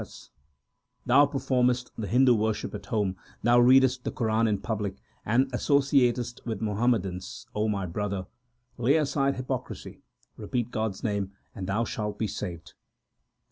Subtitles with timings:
[0.01, 4.49] 240 THE SIKH RELIGION Thou performest the Hindu worship at home, thou readest the Quran
[4.49, 8.25] in public, and associatest with Muhammadans, 1 O my brother.
[8.79, 10.01] Lay aside hypocrisy,
[10.37, 12.73] repeat God s name, and thou shalt be saved.